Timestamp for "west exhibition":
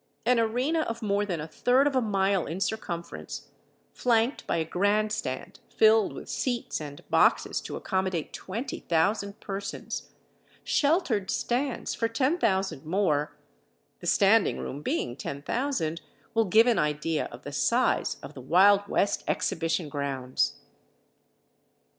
18.87-19.87